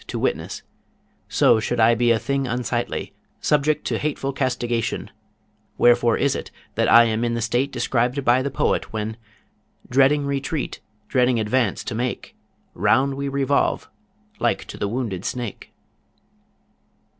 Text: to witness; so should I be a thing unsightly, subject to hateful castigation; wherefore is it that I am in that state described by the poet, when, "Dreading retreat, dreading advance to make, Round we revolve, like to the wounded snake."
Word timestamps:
to 0.07 0.17
witness; 0.17 0.63
so 1.29 1.59
should 1.59 1.79
I 1.79 1.93
be 1.93 2.09
a 2.09 2.17
thing 2.17 2.47
unsightly, 2.47 3.13
subject 3.39 3.85
to 3.85 3.99
hateful 3.99 4.33
castigation; 4.33 5.11
wherefore 5.77 6.17
is 6.17 6.35
it 6.35 6.49
that 6.73 6.91
I 6.91 7.03
am 7.03 7.23
in 7.23 7.35
that 7.35 7.43
state 7.43 7.71
described 7.71 8.25
by 8.25 8.41
the 8.41 8.49
poet, 8.49 8.91
when, 8.91 9.15
"Dreading 9.87 10.25
retreat, 10.25 10.81
dreading 11.07 11.39
advance 11.39 11.83
to 11.83 11.93
make, 11.93 12.35
Round 12.73 13.13
we 13.13 13.27
revolve, 13.27 13.91
like 14.39 14.65
to 14.69 14.77
the 14.79 14.87
wounded 14.87 15.23
snake." 15.23 15.71